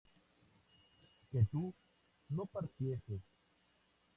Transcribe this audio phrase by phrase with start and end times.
[1.29, 1.71] que tú
[2.29, 3.21] no partieses